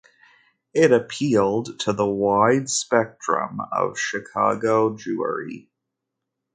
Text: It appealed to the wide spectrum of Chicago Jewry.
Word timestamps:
It 0.73 0.91
appealed 0.91 1.79
to 1.81 1.93
the 1.93 2.07
wide 2.07 2.71
spectrum 2.71 3.59
of 3.71 3.99
Chicago 3.99 4.95
Jewry. 4.97 5.67